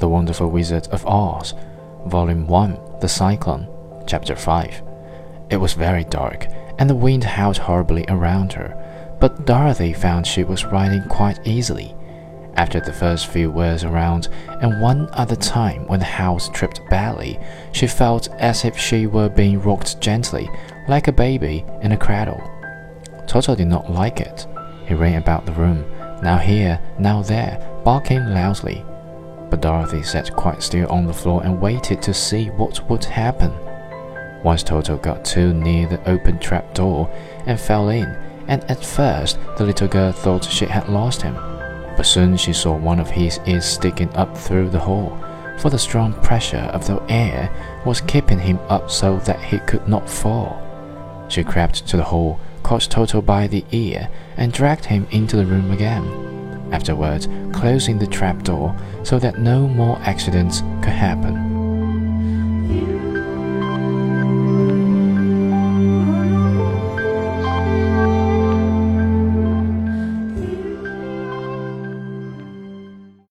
The 0.00 0.08
Wonderful 0.08 0.48
Wizard 0.48 0.88
of 0.92 1.06
Oz, 1.06 1.52
Volume 2.06 2.46
1, 2.46 3.00
The 3.02 3.08
Cyclone, 3.08 3.68
Chapter 4.06 4.34
5. 4.34 4.82
It 5.50 5.58
was 5.58 5.74
very 5.74 6.04
dark, 6.04 6.46
and 6.78 6.88
the 6.88 6.94
wind 6.94 7.22
howled 7.22 7.58
horribly 7.58 8.06
around 8.08 8.54
her, 8.54 8.74
but 9.20 9.44
Dorothy 9.44 9.92
found 9.92 10.26
she 10.26 10.42
was 10.42 10.64
riding 10.64 11.02
quite 11.10 11.46
easily. 11.46 11.94
After 12.54 12.80
the 12.80 12.94
first 12.94 13.26
few 13.26 13.50
whirs 13.50 13.84
around, 13.84 14.28
and 14.62 14.80
one 14.80 15.06
other 15.12 15.36
time 15.36 15.86
when 15.86 16.00
the 16.00 16.06
house 16.06 16.48
tripped 16.48 16.80
badly, 16.88 17.38
she 17.72 17.86
felt 17.86 18.28
as 18.38 18.64
if 18.64 18.78
she 18.78 19.06
were 19.06 19.28
being 19.28 19.60
rocked 19.60 20.00
gently, 20.00 20.48
like 20.88 21.08
a 21.08 21.12
baby 21.12 21.62
in 21.82 21.92
a 21.92 21.98
cradle. 21.98 22.42
Toto 23.26 23.54
did 23.54 23.68
not 23.68 23.92
like 23.92 24.18
it. 24.22 24.46
He 24.86 24.94
ran 24.94 25.20
about 25.20 25.44
the 25.44 25.52
room, 25.52 25.84
now 26.22 26.38
here, 26.38 26.80
now 26.98 27.20
there, 27.20 27.60
barking 27.84 28.24
loudly. 28.32 28.82
But 29.50 29.60
Dorothy 29.60 30.02
sat 30.02 30.34
quite 30.34 30.62
still 30.62 30.88
on 30.90 31.06
the 31.06 31.12
floor 31.12 31.42
and 31.42 31.60
waited 31.60 32.00
to 32.02 32.14
see 32.14 32.46
what 32.46 32.88
would 32.88 33.04
happen. 33.04 33.52
Once 34.42 34.62
Toto 34.62 34.96
got 34.96 35.24
too 35.24 35.52
near 35.52 35.86
the 35.86 36.08
open 36.08 36.38
trap 36.38 36.72
door 36.72 37.10
and 37.46 37.60
fell 37.60 37.90
in, 37.90 38.06
and 38.48 38.64
at 38.70 38.84
first 38.84 39.38
the 39.58 39.66
little 39.66 39.88
girl 39.88 40.12
thought 40.12 40.44
she 40.44 40.66
had 40.66 40.88
lost 40.88 41.20
him 41.22 41.36
but 42.00 42.06
soon 42.06 42.34
she 42.34 42.54
saw 42.54 42.74
one 42.74 42.98
of 42.98 43.10
his 43.10 43.38
ears 43.44 43.66
sticking 43.66 44.08
up 44.16 44.34
through 44.34 44.70
the 44.70 44.78
hole, 44.78 45.18
for 45.58 45.68
the 45.68 45.78
strong 45.78 46.14
pressure 46.22 46.70
of 46.72 46.86
the 46.86 46.98
air 47.10 47.50
was 47.84 48.00
keeping 48.00 48.38
him 48.38 48.58
up 48.70 48.90
so 48.90 49.18
that 49.18 49.38
he 49.42 49.58
could 49.58 49.86
not 49.86 50.08
fall. 50.08 50.58
She 51.28 51.44
crept 51.44 51.86
to 51.88 51.98
the 51.98 52.04
hole, 52.04 52.40
caught 52.62 52.88
Toto 52.88 53.20
by 53.20 53.48
the 53.48 53.66
ear, 53.70 54.08
and 54.38 54.50
dragged 54.50 54.86
him 54.86 55.06
into 55.10 55.36
the 55.36 55.44
room 55.44 55.70
again, 55.70 56.39
afterwards 56.72 57.28
closing 57.52 57.98
the 57.98 58.06
trap 58.06 58.42
door 58.42 58.76
so 59.02 59.18
that 59.18 59.38
no 59.38 59.66
more 59.66 59.98
accidents 60.02 60.60
could 60.82 60.92
happen. 60.92 61.49